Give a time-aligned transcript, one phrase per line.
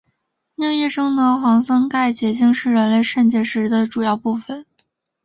[0.55, 4.65] 尿液中的草酸钙结晶是人类肾结石的主要成分。